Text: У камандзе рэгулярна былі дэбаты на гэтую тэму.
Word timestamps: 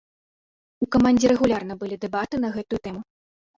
У 0.85 0.87
камандзе 0.95 1.25
рэгулярна 1.33 1.73
былі 1.83 2.01
дэбаты 2.07 2.43
на 2.43 2.53
гэтую 2.59 2.83
тэму. 2.91 3.01